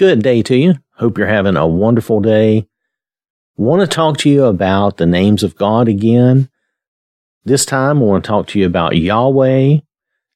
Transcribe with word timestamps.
Good 0.00 0.22
day 0.22 0.40
to 0.44 0.56
you. 0.56 0.74
Hope 0.94 1.18
you're 1.18 1.26
having 1.26 1.56
a 1.56 1.66
wonderful 1.66 2.20
day. 2.20 2.66
Want 3.58 3.82
to 3.82 3.86
talk 3.86 4.16
to 4.20 4.30
you 4.30 4.44
about 4.46 4.96
the 4.96 5.04
names 5.04 5.42
of 5.42 5.56
God 5.56 5.88
again. 5.88 6.48
This 7.44 7.66
time, 7.66 7.98
I 7.98 8.00
want 8.00 8.24
to 8.24 8.28
talk 8.28 8.46
to 8.46 8.58
you 8.58 8.64
about 8.64 8.96
Yahweh. 8.96 9.80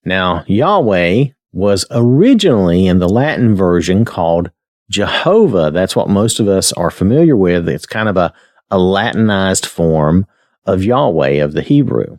Now, 0.04 0.44
Yahweh 0.46 1.28
was 1.52 1.86
originally 1.90 2.86
in 2.86 2.98
the 2.98 3.08
Latin 3.08 3.56
version 3.56 4.04
called 4.04 4.50
Jehovah. 4.90 5.70
That's 5.70 5.96
what 5.96 6.10
most 6.10 6.40
of 6.40 6.46
us 6.46 6.70
are 6.74 6.90
familiar 6.90 7.34
with. 7.34 7.66
It's 7.66 7.86
kind 7.86 8.10
of 8.10 8.18
a, 8.18 8.34
a 8.70 8.78
Latinized 8.78 9.64
form 9.64 10.26
of 10.66 10.84
Yahweh 10.84 11.42
of 11.42 11.54
the 11.54 11.62
Hebrew. 11.62 12.18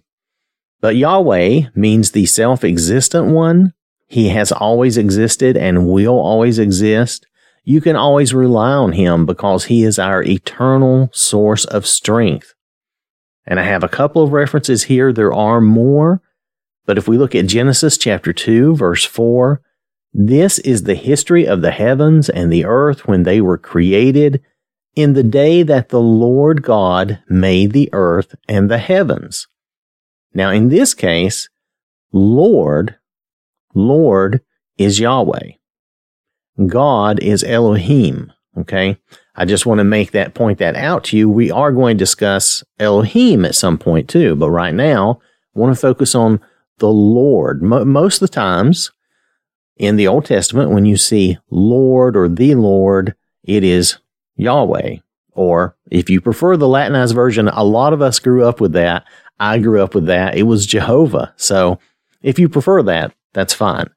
But 0.81 0.95
Yahweh 0.95 1.67
means 1.75 2.09
the 2.09 2.25
self 2.25 2.63
existent 2.63 3.27
one. 3.27 3.75
He 4.07 4.29
has 4.29 4.51
always 4.51 4.97
existed 4.97 5.55
and 5.55 5.87
will 5.87 6.19
always 6.19 6.57
exist 6.57 7.27
you 7.65 7.81
can 7.81 7.95
always 7.95 8.33
rely 8.33 8.71
on 8.71 8.93
him 8.93 9.25
because 9.25 9.65
he 9.65 9.83
is 9.83 9.97
our 9.97 10.23
eternal 10.23 11.09
source 11.11 11.65
of 11.65 11.87
strength. 11.87 12.53
And 13.45 13.59
I 13.59 13.63
have 13.63 13.83
a 13.83 13.89
couple 13.89 14.21
of 14.21 14.31
references 14.31 14.83
here. 14.83 15.11
There 15.11 15.33
are 15.33 15.59
more, 15.59 16.21
but 16.85 16.97
if 16.97 17.07
we 17.07 17.17
look 17.17 17.33
at 17.33 17.47
Genesis 17.47 17.97
chapter 17.97 18.31
2, 18.31 18.75
verse 18.75 19.03
4, 19.03 19.61
this 20.13 20.59
is 20.59 20.83
the 20.83 20.95
history 20.95 21.47
of 21.47 21.61
the 21.61 21.71
heavens 21.71 22.29
and 22.29 22.53
the 22.53 22.65
earth 22.65 23.07
when 23.07 23.23
they 23.23 23.41
were 23.41 23.57
created 23.57 24.41
in 24.95 25.13
the 25.13 25.23
day 25.23 25.63
that 25.63 25.89
the 25.89 25.99
Lord 25.99 26.61
God 26.61 27.19
made 27.27 27.73
the 27.73 27.89
earth 27.91 28.35
and 28.47 28.69
the 28.69 28.77
heavens. 28.77 29.47
Now, 30.33 30.51
in 30.51 30.69
this 30.69 30.93
case, 30.93 31.49
Lord, 32.13 32.95
Lord 33.73 34.41
is 34.77 34.99
Yahweh. 34.99 35.53
God 36.67 37.19
is 37.19 37.43
Elohim. 37.43 38.31
Okay. 38.57 38.97
I 39.35 39.45
just 39.45 39.65
want 39.65 39.79
to 39.79 39.83
make 39.83 40.11
that 40.11 40.33
point 40.33 40.59
that 40.59 40.75
out 40.75 41.05
to 41.05 41.17
you. 41.17 41.29
We 41.29 41.51
are 41.51 41.71
going 41.71 41.97
to 41.97 42.01
discuss 42.01 42.63
Elohim 42.79 43.43
at 43.43 43.55
some 43.55 43.77
point 43.77 44.07
too, 44.07 44.35
but 44.35 44.49
right 44.49 44.73
now 44.73 45.19
I 45.55 45.59
want 45.59 45.75
to 45.75 45.79
focus 45.79 46.15
on 46.15 46.39
the 46.77 46.89
Lord. 46.89 47.61
most 47.61 48.21
of 48.21 48.29
the 48.29 48.33
times 48.33 48.91
in 49.77 49.97
the 49.97 50.07
Old 50.07 50.25
Testament, 50.25 50.71
when 50.71 50.85
you 50.85 50.95
see 50.95 51.37
Lord 51.49 52.15
or 52.15 52.29
the 52.29 52.55
Lord, 52.55 53.15
it 53.43 53.63
is 53.63 53.97
Yahweh. 54.37 54.97
Or 55.31 55.75
if 55.91 56.09
you 56.09 56.21
prefer 56.21 56.55
the 56.55 56.67
Latinized 56.67 57.13
version, 57.13 57.49
a 57.49 57.63
lot 57.63 57.91
of 57.91 58.01
us 58.01 58.19
grew 58.19 58.45
up 58.45 58.61
with 58.61 58.71
that. 58.73 59.05
I 59.37 59.59
grew 59.59 59.83
up 59.83 59.93
with 59.93 60.05
that. 60.05 60.37
It 60.37 60.43
was 60.43 60.65
Jehovah. 60.65 61.33
So 61.35 61.77
if 62.21 62.39
you 62.39 62.47
prefer 62.47 62.81
that, 62.83 63.13
that's 63.33 63.53
fine. 63.53 63.89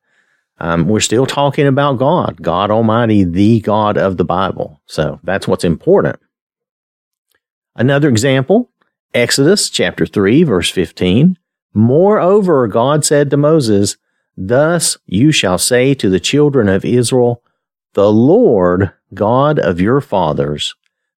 Um, 0.60 0.88
we're 0.88 1.00
still 1.00 1.26
talking 1.26 1.66
about 1.66 1.98
God, 1.98 2.42
God 2.42 2.70
Almighty, 2.70 3.24
the 3.24 3.60
God 3.60 3.96
of 3.96 4.16
the 4.16 4.24
Bible. 4.24 4.80
So 4.86 5.20
that's 5.22 5.46
what's 5.46 5.64
important. 5.64 6.18
Another 7.76 8.08
example, 8.08 8.70
Exodus 9.14 9.70
chapter 9.70 10.04
3, 10.04 10.42
verse 10.42 10.70
15. 10.70 11.38
Moreover, 11.74 12.66
God 12.66 13.04
said 13.04 13.30
to 13.30 13.36
Moses, 13.36 13.96
Thus 14.36 14.98
you 15.06 15.30
shall 15.30 15.58
say 15.58 15.94
to 15.94 16.10
the 16.10 16.20
children 16.20 16.68
of 16.68 16.84
Israel, 16.84 17.42
The 17.94 18.10
Lord, 18.10 18.92
God 19.14 19.58
of 19.60 19.80
your 19.80 20.00
fathers, 20.00 20.74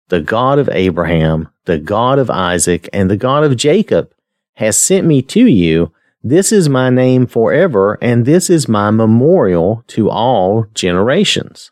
the 0.10 0.22
God 0.22 0.60
of 0.60 0.70
Abraham, 0.70 1.48
the 1.66 1.78
God 1.78 2.20
of 2.20 2.30
Isaac, 2.30 2.90
and 2.92 3.10
the 3.10 3.17
God 3.17 3.44
of 3.44 3.56
Jacob, 3.56 4.12
has 4.56 4.78
sent 4.78 5.08
me 5.08 5.22
to 5.22 5.45
you 5.45 5.94
this 6.22 6.52
is 6.52 6.67
my 6.67 6.89
name 6.89 7.28
forever, 7.28 7.98
and 8.02 8.25
this 8.25 8.50
is 8.50 8.67
my 8.67 8.92
memorial 8.92 9.84
to 9.88 10.09
all 10.09 10.66
generations. 10.73 11.72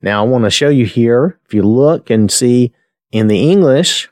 Now, 0.00 0.24
I 0.24 0.28
want 0.28 0.44
to 0.44 0.50
show 0.50 0.70
you 0.70 0.86
here, 0.86 1.38
if 1.44 1.52
you 1.54 1.62
look 1.62 2.08
and 2.10 2.30
see 2.30 2.72
in 3.10 3.28
the 3.28 3.50
English, 3.50 4.08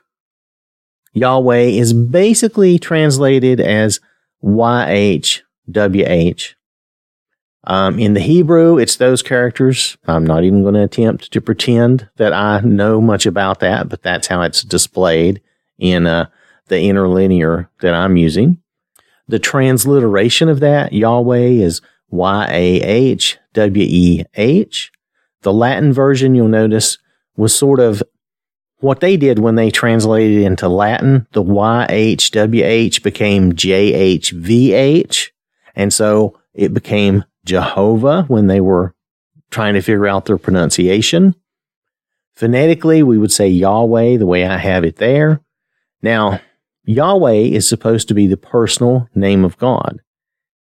Yahweh 1.13 1.63
is 1.63 1.93
basically 1.93 2.79
translated 2.79 3.59
as 3.59 3.99
YHWH. 4.43 5.43
Um, 7.63 7.99
in 7.99 8.13
the 8.13 8.21
Hebrew, 8.21 8.77
it's 8.77 8.95
those 8.95 9.21
characters. 9.21 9.97
I'm 10.07 10.25
not 10.25 10.43
even 10.43 10.63
going 10.63 10.73
to 10.75 10.83
attempt 10.83 11.31
to 11.31 11.41
pretend 11.41 12.09
that 12.17 12.33
I 12.33 12.61
know 12.61 13.01
much 13.01 13.25
about 13.25 13.59
that, 13.59 13.89
but 13.89 14.01
that's 14.01 14.27
how 14.27 14.41
it's 14.41 14.63
displayed 14.63 15.41
in 15.77 16.07
uh, 16.07 16.27
the 16.67 16.77
interlinear 16.77 17.69
that 17.81 17.93
I'm 17.93 18.17
using. 18.17 18.60
The 19.27 19.39
transliteration 19.39 20.49
of 20.49 20.59
that, 20.59 20.93
Yahweh, 20.93 21.37
is 21.37 21.81
Y 22.09 22.47
A 22.49 22.81
H 22.81 23.37
W 23.53 23.85
E 23.87 24.23
H. 24.35 24.91
The 25.41 25.53
Latin 25.53 25.93
version, 25.93 26.35
you'll 26.35 26.47
notice, 26.47 26.97
was 27.35 27.55
sort 27.55 27.79
of 27.79 28.03
what 28.79 28.99
they 28.99 29.15
did 29.15 29.39
when 29.39 29.55
they 29.55 29.71
translated 29.71 30.43
into 30.43 30.67
Latin. 30.67 31.27
The 31.31 31.43
YHWH 31.43 33.03
became 33.03 33.53
JHVH. 33.53 35.29
And 35.75 35.93
so 35.93 36.37
it 36.53 36.73
became 36.73 37.23
Jehovah 37.45 38.23
when 38.27 38.47
they 38.47 38.59
were 38.59 38.93
trying 39.49 39.75
to 39.75 39.81
figure 39.81 40.07
out 40.07 40.25
their 40.25 40.37
pronunciation. 40.37 41.35
Phonetically, 42.33 43.03
we 43.03 43.17
would 43.17 43.31
say 43.31 43.47
Yahweh 43.47 44.17
the 44.17 44.25
way 44.25 44.45
I 44.45 44.57
have 44.57 44.83
it 44.83 44.97
there. 44.97 45.41
Now, 46.01 46.39
Yahweh 46.83 47.31
is 47.31 47.67
supposed 47.67 48.07
to 48.07 48.13
be 48.13 48.27
the 48.27 48.37
personal 48.37 49.07
name 49.13 49.45
of 49.45 49.57
God, 49.57 49.99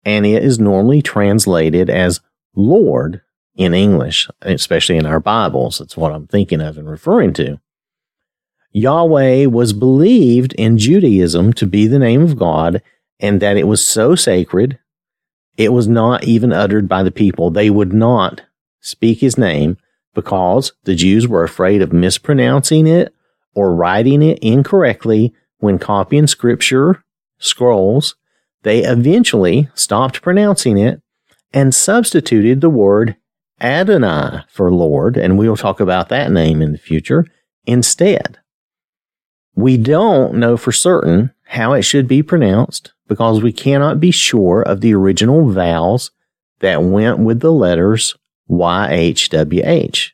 and 0.05 0.27
it 0.27 0.43
is 0.43 0.59
normally 0.59 1.03
translated 1.03 1.89
as 1.89 2.21
Lord 2.55 3.23
in 3.55 3.75
English, 3.75 4.29
especially 4.43 4.97
in 4.97 5.07
our 5.07 5.21
Bibles. 5.21 5.79
That's 5.79 5.97
what 5.97 6.13
I'm 6.13 6.27
thinking 6.27 6.61
of 6.61 6.79
and 6.79 6.89
referring 6.89 7.33
to. 7.35 7.61
Yahweh 8.73 9.47
was 9.47 9.73
believed 9.73 10.53
in 10.55 10.79
Judaism 10.79 11.53
to 11.55 11.67
be 11.67 11.87
the 11.87 11.99
name 11.99 12.23
of 12.23 12.39
God 12.39 12.83
and 13.19 13.41
that 13.41 13.57
it 13.57 13.67
was 13.67 13.85
so 13.85 14.15
sacred, 14.15 14.79
it 15.57 15.73
was 15.73 15.89
not 15.89 16.25
even 16.25 16.53
uttered 16.53 16.89
by 16.89 17.03
the 17.03 17.11
people. 17.11 17.51
They 17.51 17.69
would 17.69 17.93
not 17.93 18.43
speak 18.81 19.21
his 19.21 19.37
name 19.37 19.77
because 20.15 20.73
the 20.85 20.95
Jews 20.95 21.29
were 21.29 21.45
afraid 21.45 21.83
of 21.83 21.93
mispronouncing 21.93 22.87
it 22.87 23.15
or 23.55 23.75
writing 23.75 24.23
it 24.23 24.39
incorrectly 24.39 25.35
when 25.61 25.79
copying 25.79 26.27
scripture 26.27 27.03
scrolls, 27.39 28.17
they 28.63 28.85
eventually 28.85 29.69
stopped 29.75 30.23
pronouncing 30.23 30.77
it 30.77 31.01
and 31.53 31.75
substituted 31.75 32.61
the 32.61 32.71
word 32.71 33.17
Adonai 33.61 34.45
for 34.49 34.73
Lord, 34.73 35.17
and 35.17 35.39
we'll 35.39 35.57
talk 35.57 35.81
about 35.81 36.09
that 36.09 36.33
name 36.33 36.63
in 36.63 36.73
the 36.73 36.79
future 36.79 37.27
instead. 37.67 38.39
We 39.55 39.77
don't 39.77 40.35
know 40.35 40.57
for 40.57 40.73
certain 40.73 41.33
how 41.45 41.73
it 41.75 41.83
should 41.83 42.09
be 42.09 42.23
pronounced 42.23 42.93
because 43.09 43.43
we 43.43 43.53
cannot 43.53 44.01
be 44.01 44.11
sure 44.11 44.63
of 44.63 44.81
the 44.81 44.95
original 44.95 45.51
vowels 45.51 46.13
that 46.61 46.83
went 46.83 47.19
with 47.19 47.41
the 47.41 47.53
letters 47.53 48.17
YHWH. 48.49 50.11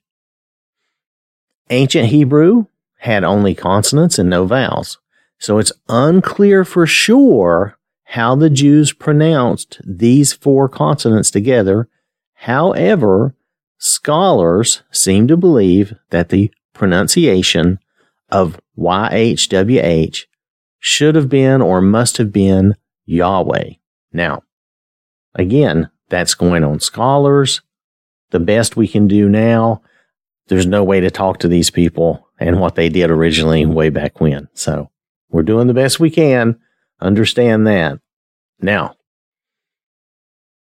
Ancient 1.70 2.08
Hebrew 2.08 2.66
had 2.98 3.24
only 3.24 3.54
consonants 3.54 4.18
and 4.18 4.30
no 4.30 4.46
vowels. 4.46 4.98
So 5.38 5.58
it's 5.58 5.72
unclear 5.88 6.64
for 6.64 6.86
sure 6.86 7.78
how 8.04 8.34
the 8.34 8.50
Jews 8.50 8.92
pronounced 8.92 9.80
these 9.84 10.32
four 10.32 10.68
consonants 10.68 11.30
together. 11.30 11.88
However, 12.34 13.34
scholars 13.78 14.82
seem 14.90 15.28
to 15.28 15.36
believe 15.36 15.94
that 16.10 16.28
the 16.28 16.50
pronunciation 16.72 17.78
of 18.30 18.60
YHWH 18.78 20.24
should 20.78 21.14
have 21.14 21.28
been 21.28 21.60
or 21.60 21.80
must 21.80 22.16
have 22.18 22.32
been 22.32 22.76
Yahweh. 23.04 23.70
Now, 24.12 24.42
again, 25.34 25.90
that's 26.08 26.34
going 26.34 26.64
on 26.64 26.80
scholars. 26.80 27.60
The 28.30 28.40
best 28.40 28.76
we 28.76 28.88
can 28.88 29.08
do 29.08 29.28
now, 29.28 29.82
there's 30.48 30.66
no 30.66 30.84
way 30.84 31.00
to 31.00 31.10
talk 31.10 31.38
to 31.38 31.48
these 31.48 31.70
people 31.70 32.28
and 32.38 32.60
what 32.60 32.74
they 32.74 32.88
did 32.88 33.10
originally 33.10 33.66
way 33.66 33.88
back 33.88 34.20
when. 34.20 34.48
So 34.54 34.90
we're 35.28 35.42
doing 35.42 35.66
the 35.66 35.74
best 35.74 36.00
we 36.00 36.10
can. 36.10 36.58
Understand 37.00 37.66
that. 37.66 38.00
Now, 38.60 38.96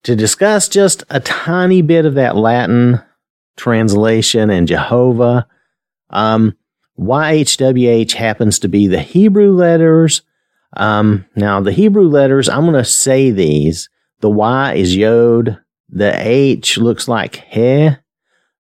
to 0.04 0.16
discuss 0.16 0.68
just 0.68 1.04
a 1.10 1.20
tiny 1.20 1.82
bit 1.82 2.06
of 2.06 2.16
that 2.16 2.36
Latin 2.36 3.02
translation 3.58 4.50
and 4.50 4.68
Jehovah, 4.68 5.48
um, 6.10 6.56
YHWH 7.00 8.14
happens 8.14 8.60
to 8.60 8.68
be 8.68 8.88
the 8.88 9.00
Hebrew 9.00 9.52
letters. 9.52 10.22
Um, 10.78 11.26
now, 11.36 11.62
the 11.62 11.72
Hebrew 11.72 12.08
letters, 12.08 12.50
I'm 12.50 12.62
going 12.62 12.74
to 12.74 12.86
say 12.86 13.32
these. 13.32 13.90
The 14.22 14.30
Y 14.30 14.74
is 14.74 14.96
Yod. 14.96 15.60
The 15.90 16.14
H 16.16 16.78
looks 16.78 17.08
like 17.08 17.36
He. 17.50 17.90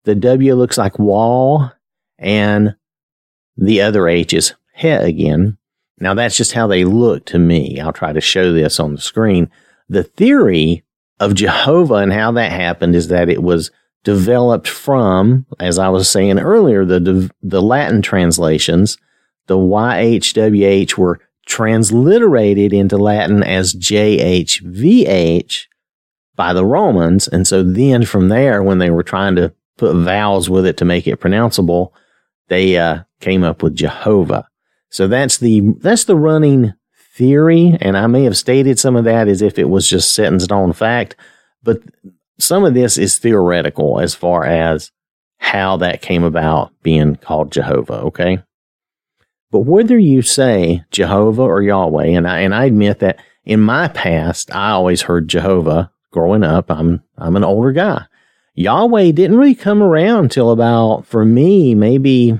The 0.03 0.15
W 0.15 0.55
looks 0.55 0.77
like 0.77 0.99
Wall. 0.99 1.71
And 2.17 2.75
the 3.57 3.81
other 3.81 4.07
H 4.07 4.33
is 4.33 4.53
He 4.75 4.89
again. 4.89 5.57
Now 6.01 6.15
that's 6.15 6.35
just 6.35 6.53
how 6.53 6.67
they 6.67 6.83
look 6.83 7.25
to 7.27 7.39
me. 7.39 7.79
I'll 7.79 7.93
try 7.93 8.11
to 8.11 8.21
show 8.21 8.51
this 8.51 8.79
on 8.79 8.95
the 8.95 9.01
screen. 9.01 9.49
The 9.87 10.03
theory 10.03 10.83
of 11.19 11.35
Jehovah 11.35 11.95
and 11.95 12.11
how 12.11 12.31
that 12.33 12.51
happened 12.51 12.95
is 12.95 13.09
that 13.09 13.29
it 13.29 13.43
was 13.43 13.69
developed 14.03 14.67
from, 14.67 15.45
as 15.59 15.77
I 15.77 15.89
was 15.89 16.09
saying 16.09 16.39
earlier, 16.39 16.83
the, 16.85 17.29
the 17.43 17.61
Latin 17.61 18.01
translations, 18.01 18.97
the 19.45 19.57
YHWH 19.57 20.97
were 20.97 21.19
transliterated 21.45 22.73
into 22.73 22.97
Latin 22.97 23.43
as 23.43 23.75
JHVH 23.75 25.65
by 26.35 26.53
the 26.53 26.65
Romans. 26.65 27.27
And 27.27 27.45
so 27.45 27.61
then 27.61 28.05
from 28.05 28.29
there, 28.29 28.63
when 28.63 28.79
they 28.79 28.89
were 28.89 29.03
trying 29.03 29.35
to 29.35 29.53
put 29.77 29.95
vowels 29.95 30.49
with 30.49 30.65
it 30.65 30.77
to 30.77 30.85
make 30.85 31.07
it 31.07 31.19
pronounceable, 31.19 31.91
they 32.47 32.77
uh, 32.77 33.03
came 33.19 33.43
up 33.43 33.61
with 33.61 33.75
Jehovah. 33.75 34.47
So 34.91 35.07
that's 35.07 35.39
the 35.39 35.61
that's 35.79 36.03
the 36.03 36.15
running 36.15 36.73
theory, 37.15 37.77
and 37.81 37.97
I 37.97 38.07
may 38.07 38.23
have 38.23 38.37
stated 38.37 38.77
some 38.77 38.95
of 38.95 39.05
that 39.05 39.27
as 39.27 39.41
if 39.41 39.57
it 39.57 39.69
was 39.69 39.87
just 39.87 40.13
set 40.13 40.31
in 40.31 40.39
stone 40.39 40.73
fact, 40.73 41.15
but 41.63 41.81
some 42.39 42.63
of 42.63 42.73
this 42.73 42.97
is 42.97 43.17
theoretical 43.17 43.99
as 43.99 44.15
far 44.15 44.45
as 44.45 44.91
how 45.37 45.77
that 45.77 46.01
came 46.01 46.23
about 46.23 46.71
being 46.83 47.15
called 47.15 47.51
Jehovah. 47.51 48.01
Okay. 48.01 48.43
But 49.51 49.61
whether 49.61 49.97
you 49.97 50.21
say 50.21 50.83
Jehovah 50.91 51.41
or 51.41 51.61
Yahweh, 51.61 52.05
and 52.05 52.27
I, 52.27 52.39
and 52.39 52.55
I 52.55 52.65
admit 52.65 52.99
that 52.99 53.19
in 53.43 53.59
my 53.59 53.87
past, 53.89 54.53
I 54.55 54.71
always 54.71 55.01
heard 55.01 55.27
Jehovah 55.27 55.91
growing 56.11 56.43
up. 56.43 56.71
I'm, 56.71 57.03
I'm 57.17 57.35
an 57.35 57.43
older 57.43 57.71
guy. 57.71 58.05
Yahweh 58.53 59.11
didn't 59.11 59.37
really 59.37 59.55
come 59.55 59.81
around 59.83 60.31
till 60.31 60.51
about, 60.51 61.05
for 61.05 61.25
me, 61.25 61.75
maybe, 61.75 62.37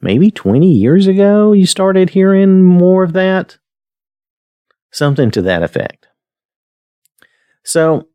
maybe 0.00 0.30
20 0.30 0.70
years 0.70 1.06
ago, 1.06 1.52
you 1.52 1.66
started 1.66 2.10
hearing 2.10 2.62
more 2.62 3.04
of 3.04 3.12
that. 3.14 3.58
Something 4.90 5.30
to 5.32 5.42
that 5.42 5.62
effect. 5.62 6.06
So, 7.64 8.08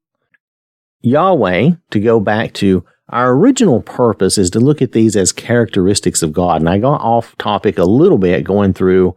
Yahweh, 1.01 1.71
to 1.91 1.99
go 1.99 2.19
back 2.19 2.53
to 2.55 2.85
our 3.09 3.33
original 3.33 3.81
purpose 3.81 4.37
is 4.37 4.49
to 4.51 4.59
look 4.59 4.81
at 4.81 4.93
these 4.93 5.15
as 5.15 5.33
characteristics 5.33 6.23
of 6.23 6.31
God. 6.31 6.61
And 6.61 6.69
I 6.69 6.79
got 6.79 7.01
off 7.01 7.37
topic 7.37 7.77
a 7.77 7.83
little 7.83 8.17
bit 8.17 8.45
going 8.45 8.73
through 8.73 9.15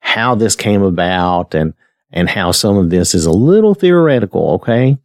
how 0.00 0.34
this 0.36 0.54
came 0.54 0.82
about 0.82 1.54
and, 1.54 1.74
and 2.12 2.28
how 2.28 2.52
some 2.52 2.76
of 2.76 2.90
this 2.90 3.14
is 3.14 3.26
a 3.26 3.32
little 3.32 3.74
theoretical, 3.74 4.52
okay? 4.52 4.98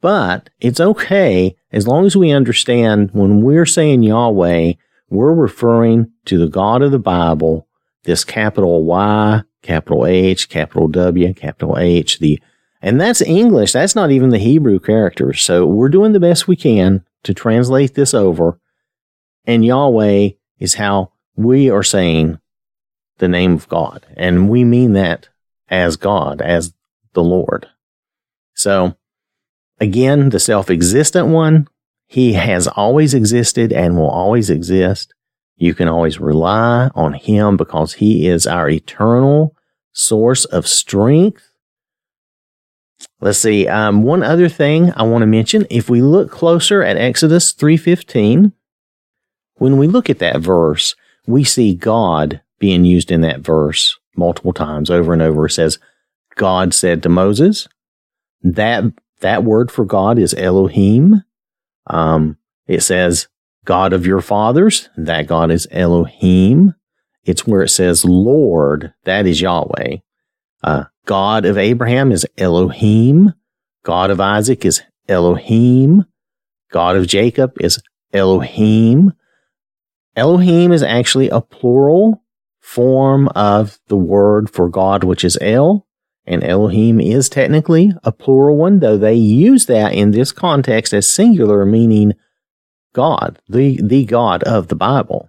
But 0.00 0.50
it's 0.60 0.80
okay 0.80 1.56
as 1.72 1.86
long 1.86 2.04
as 2.04 2.16
we 2.16 2.32
understand 2.32 3.10
when 3.12 3.40
we're 3.40 3.66
saying 3.66 4.02
Yahweh, 4.02 4.72
we're 5.14 5.32
referring 5.32 6.12
to 6.26 6.38
the 6.38 6.48
God 6.48 6.82
of 6.82 6.90
the 6.90 6.98
Bible, 6.98 7.66
this 8.04 8.24
capital 8.24 8.84
Y, 8.84 9.42
capital 9.62 10.06
H, 10.06 10.48
capital 10.48 10.88
W, 10.88 11.32
capital 11.34 11.78
H, 11.78 12.18
the 12.18 12.40
and 12.82 13.00
that's 13.00 13.22
English. 13.22 13.72
That's 13.72 13.94
not 13.94 14.10
even 14.10 14.28
the 14.28 14.38
Hebrew 14.38 14.78
characters. 14.78 15.42
So 15.42 15.64
we're 15.64 15.88
doing 15.88 16.12
the 16.12 16.20
best 16.20 16.46
we 16.46 16.54
can 16.54 17.02
to 17.22 17.32
translate 17.32 17.94
this 17.94 18.12
over. 18.12 18.60
And 19.46 19.64
Yahweh 19.64 20.30
is 20.58 20.74
how 20.74 21.12
we 21.34 21.70
are 21.70 21.82
saying 21.82 22.38
the 23.18 23.28
name 23.28 23.54
of 23.54 23.68
God. 23.68 24.04
And 24.18 24.50
we 24.50 24.64
mean 24.64 24.92
that 24.92 25.30
as 25.70 25.96
God, 25.96 26.42
as 26.42 26.74
the 27.14 27.24
Lord. 27.24 27.68
So 28.54 28.96
again, 29.80 30.28
the 30.28 30.40
self 30.40 30.68
existent 30.68 31.28
one, 31.28 31.68
he 32.06 32.34
has 32.34 32.68
always 32.68 33.14
existed 33.14 33.72
and 33.72 33.96
will 33.96 34.10
always 34.10 34.50
exist. 34.50 35.14
You 35.56 35.74
can 35.74 35.88
always 35.88 36.20
rely 36.20 36.90
on 36.94 37.14
him 37.14 37.56
because 37.56 37.94
he 37.94 38.26
is 38.26 38.46
our 38.46 38.68
eternal 38.68 39.56
source 39.92 40.44
of 40.46 40.66
strength 40.66 41.54
Let's 43.20 43.38
see. 43.38 43.66
Um, 43.68 44.02
one 44.02 44.22
other 44.22 44.48
thing 44.48 44.92
I 44.96 45.02
want 45.04 45.22
to 45.22 45.26
mention: 45.26 45.66
if 45.70 45.88
we 45.88 46.02
look 46.02 46.30
closer 46.30 46.82
at 46.82 46.96
Exodus 46.96 47.52
three 47.52 47.76
fifteen, 47.76 48.52
when 49.54 49.78
we 49.78 49.86
look 49.86 50.10
at 50.10 50.18
that 50.18 50.40
verse, 50.40 50.94
we 51.26 51.44
see 51.44 51.74
God 51.74 52.42
being 52.58 52.84
used 52.84 53.10
in 53.10 53.20
that 53.22 53.40
verse 53.40 53.98
multiple 54.16 54.52
times 54.52 54.90
over 54.90 55.12
and 55.12 55.22
over. 55.22 55.46
It 55.46 55.52
says, 55.52 55.78
"God 56.36 56.74
said 56.74 57.02
to 57.02 57.08
Moses." 57.08 57.68
That 58.42 58.84
that 59.20 59.42
word 59.42 59.70
for 59.70 59.84
God 59.84 60.18
is 60.18 60.34
Elohim. 60.34 61.22
Um, 61.86 62.38
it 62.66 62.82
says, 62.82 63.28
"God 63.64 63.92
of 63.92 64.06
your 64.06 64.20
fathers." 64.20 64.88
That 64.96 65.26
God 65.26 65.50
is 65.50 65.66
Elohim. 65.70 66.74
It's 67.24 67.46
where 67.46 67.62
it 67.62 67.70
says 67.70 68.04
Lord. 68.04 68.92
That 69.04 69.26
is 69.26 69.40
Yahweh. 69.40 69.98
Uh, 70.62 70.84
God 71.06 71.44
of 71.44 71.58
Abraham 71.58 72.12
is 72.12 72.26
Elohim. 72.38 73.34
God 73.82 74.10
of 74.10 74.20
Isaac 74.20 74.64
is 74.64 74.82
Elohim. 75.08 76.06
God 76.70 76.96
of 76.96 77.06
Jacob 77.06 77.52
is 77.60 77.82
Elohim. 78.12 79.12
Elohim 80.16 80.72
is 80.72 80.82
actually 80.82 81.28
a 81.28 81.40
plural 81.40 82.22
form 82.60 83.28
of 83.28 83.78
the 83.88 83.96
word 83.96 84.48
for 84.48 84.68
God, 84.68 85.04
which 85.04 85.24
is 85.24 85.36
El. 85.40 85.86
And 86.26 86.42
Elohim 86.42 87.00
is 87.00 87.28
technically 87.28 87.92
a 88.02 88.12
plural 88.12 88.56
one, 88.56 88.80
though 88.80 88.96
they 88.96 89.14
use 89.14 89.66
that 89.66 89.92
in 89.92 90.12
this 90.12 90.32
context 90.32 90.94
as 90.94 91.10
singular, 91.10 91.66
meaning 91.66 92.14
God, 92.94 93.40
the, 93.48 93.80
the 93.82 94.04
God 94.04 94.42
of 94.44 94.68
the 94.68 94.76
Bible. 94.76 95.28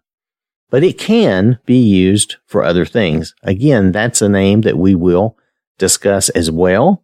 But 0.70 0.84
it 0.84 0.98
can 0.98 1.60
be 1.66 1.78
used 1.78 2.38
for 2.46 2.64
other 2.64 2.86
things. 2.86 3.34
Again, 3.44 3.92
that's 3.92 4.22
a 4.22 4.30
name 4.30 4.62
that 4.62 4.78
we 4.78 4.96
will 4.96 5.38
discuss 5.78 6.30
as 6.30 6.50
well. 6.50 7.04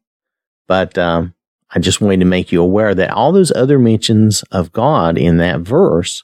But 0.68 0.98
um, 0.98 1.34
I 1.70 1.80
just 1.80 2.02
wanted 2.02 2.22
to 2.22 2.26
make 2.26 2.52
you 2.52 2.62
aware 2.62 2.96
that 2.96 3.12
all 3.12 3.32
those 3.32 3.52
other 3.52 3.78
mentions 3.78 4.44
of 4.52 4.72
God 4.72 5.18
in 5.18 5.38
that 5.38 5.62
verse, 5.62 6.24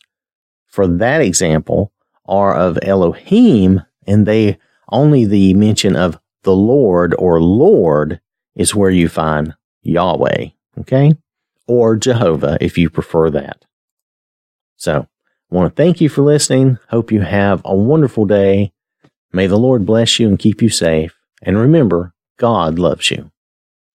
for 0.65 0.87
that 0.87 1.21
example, 1.21 1.91
are 2.25 2.55
of 2.55 2.79
Elohim, 2.81 3.81
and 4.05 4.25
they 4.25 4.57
only 4.89 5.25
the 5.25 5.53
mention 5.53 5.95
of 5.95 6.19
the 6.47 6.55
Lord 6.55 7.13
or 7.19 7.41
Lord 7.41 8.21
is 8.55 8.73
where 8.73 8.89
you 8.89 9.09
find 9.09 9.53
Yahweh, 9.83 10.47
okay? 10.79 11.13
Or 11.67 11.97
Jehovah 11.97 12.57
if 12.61 12.77
you 12.77 12.89
prefer 12.89 13.29
that. 13.31 13.65
So, 14.77 15.09
I 15.51 15.55
want 15.55 15.75
to 15.75 15.75
thank 15.75 15.99
you 15.99 16.07
for 16.07 16.21
listening. 16.21 16.79
Hope 16.87 17.11
you 17.11 17.19
have 17.19 17.61
a 17.65 17.75
wonderful 17.75 18.23
day. 18.23 18.71
May 19.33 19.47
the 19.47 19.57
Lord 19.57 19.85
bless 19.85 20.21
you 20.21 20.29
and 20.29 20.39
keep 20.39 20.61
you 20.61 20.69
safe. 20.69 21.17
And 21.41 21.57
remember, 21.57 22.13
God 22.37 22.79
loves 22.79 23.11
you. 23.11 23.29